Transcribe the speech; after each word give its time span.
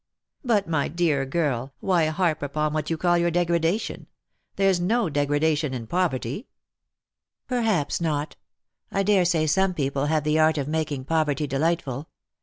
"But, 0.43 0.67
my 0.67 0.87
dear 0.87 1.27
girl, 1.27 1.75
why 1.79 2.07
harp 2.07 2.41
upon 2.41 2.73
what 2.73 2.89
you 2.89 2.97
call 2.97 3.19
your 3.19 3.29
degradation? 3.29 4.07
There's 4.55 4.79
no 4.79 5.11
degradation 5.11 5.75
in 5.75 5.85
poverty."" 5.85 6.47
Perhaps 7.47 8.01
not. 8.01 8.35
I 8.91 9.03
daresay 9.03 9.45
some 9.45 9.75
people 9.75 10.07
have 10.07 10.23
the 10.23 10.39
art 10.39 10.57
of 10.57 10.67
making 10.67 11.01
102 11.01 11.03
Lost 11.03 11.03
for 11.03 11.13
Love. 11.13 11.19
poverty 11.19 11.47
delightful. 11.85 12.09